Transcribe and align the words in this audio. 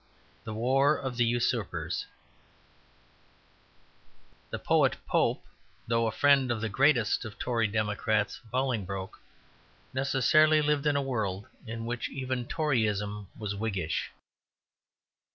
X 0.37 0.45
THE 0.45 0.55
WAR 0.55 0.97
OF 0.97 1.15
THE 1.17 1.25
USURPERS 1.25 2.07
The 4.49 4.57
poet 4.57 4.97
Pope, 5.05 5.45
though 5.85 6.07
a 6.07 6.11
friend 6.11 6.49
of 6.49 6.59
the 6.59 6.69
greatest 6.69 7.23
of 7.23 7.37
Tory 7.37 7.67
Democrats, 7.67 8.39
Bolingbroke, 8.51 9.19
necessarily 9.93 10.59
lived 10.63 10.87
in 10.87 10.95
a 10.95 11.03
world 11.03 11.45
in 11.67 11.85
which 11.85 12.09
even 12.09 12.47
Toryism 12.47 13.27
was 13.37 13.53
Whiggish. 13.53 14.09